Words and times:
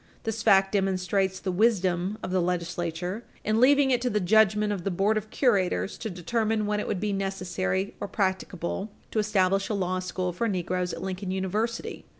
This 0.23 0.41
fact 0.41 0.71
demonstrates 0.71 1.39
the 1.39 1.51
wisdom 1.51 2.17
of 2.23 2.31
the 2.31 2.41
legislature 2.41 3.23
in 3.43 3.61
leaving 3.61 3.91
it 3.91 4.01
to 4.01 4.09
the 4.09 4.19
judgment 4.19 4.73
of 4.73 4.83
the 4.83 4.89
board 4.89 5.15
of 5.15 5.29
curators 5.29 5.95
to 5.99 6.09
determine 6.09 6.65
when 6.65 6.79
it 6.79 6.87
would 6.87 6.99
be 6.99 7.13
necessary 7.13 7.93
or 7.99 8.07
practicable 8.07 8.89
to 9.11 9.19
establish 9.19 9.69
a 9.69 9.75
law 9.75 9.99
school 9.99 10.33
for 10.33 10.47
negroes 10.47 10.91
at 10.91 11.03
Lincoln 11.03 11.29
University. 11.29 12.03